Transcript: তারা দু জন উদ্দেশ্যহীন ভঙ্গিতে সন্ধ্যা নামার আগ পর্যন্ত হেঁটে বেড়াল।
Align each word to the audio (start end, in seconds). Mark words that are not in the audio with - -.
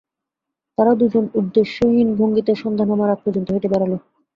তারা 0.77 0.91
দু 0.95 1.05
জন 1.13 1.25
উদ্দেশ্যহীন 1.39 2.09
ভঙ্গিতে 2.19 2.51
সন্ধ্যা 2.61 2.85
নামার 2.89 3.13
আগ 3.13 3.19
পর্যন্ত 3.23 3.47
হেঁটে 3.51 3.69
বেড়াল। 3.73 3.91